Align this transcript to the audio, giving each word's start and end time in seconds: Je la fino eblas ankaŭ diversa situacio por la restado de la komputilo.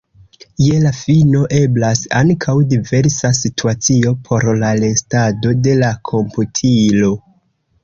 Je 0.67 0.77
la 0.83 0.91
fino 0.99 1.41
eblas 1.57 2.01
ankaŭ 2.21 2.55
diversa 2.71 3.31
situacio 3.41 4.15
por 4.31 4.49
la 4.65 4.73
restado 4.87 5.55
de 5.69 5.79
la 5.85 5.95
komputilo. 6.13 7.15